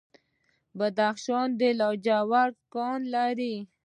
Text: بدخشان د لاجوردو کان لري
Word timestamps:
بدخشان 0.77 1.47
د 1.59 1.61
لاجوردو 1.79 2.61
کان 2.73 2.99
لري 3.13 3.55